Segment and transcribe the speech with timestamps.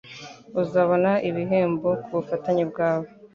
[0.61, 3.07] Uzabona ibihembo kubufatanye bwawe.